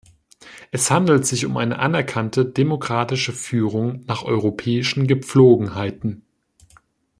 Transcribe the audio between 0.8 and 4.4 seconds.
handelt sich um eine anerkannte, demokratische Führung nach